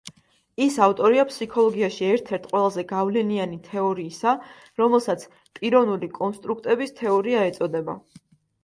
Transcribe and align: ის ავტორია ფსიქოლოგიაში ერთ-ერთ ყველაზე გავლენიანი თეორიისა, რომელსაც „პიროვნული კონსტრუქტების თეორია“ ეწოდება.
ის 0.63 0.77
ავტორია 0.85 1.25
ფსიქოლოგიაში 1.31 2.07
ერთ-ერთ 2.13 2.47
ყველაზე 2.53 2.85
გავლენიანი 2.93 3.61
თეორიისა, 3.69 4.35
რომელსაც 4.83 5.29
„პიროვნული 5.61 6.15
კონსტრუქტების 6.21 6.99
თეორია“ 7.05 7.47
ეწოდება. 7.55 8.03